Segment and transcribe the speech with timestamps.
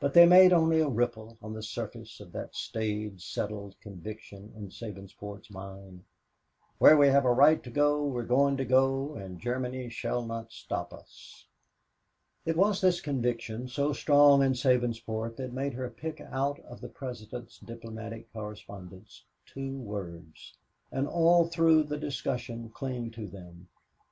[0.00, 4.68] But they made only a ripple on the surface of that staid, settled conviction in
[4.70, 6.02] Sabinsport's mind
[6.78, 10.50] "where we have a right to go, we're going to go, and Germany shall not
[10.50, 11.44] stop us."
[12.44, 16.88] It was this conviction, so strong in Sabinsport, that made her pick out of the
[16.88, 20.52] President's diplomatic correspondence two words,
[20.90, 23.68] and all through the discussion cling to them.